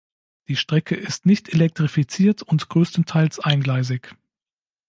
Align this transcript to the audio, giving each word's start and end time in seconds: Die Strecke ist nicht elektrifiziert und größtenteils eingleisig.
Die 0.47 0.55
Strecke 0.55 0.95
ist 0.95 1.27
nicht 1.27 1.53
elektrifiziert 1.53 2.41
und 2.41 2.69
größtenteils 2.69 3.39
eingleisig. 3.39 4.15